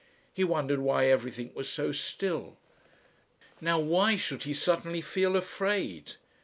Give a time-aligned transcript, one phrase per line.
[0.33, 2.57] He wondered why everything was so still.
[3.61, 6.13] Now why should he suddenly feel afraid?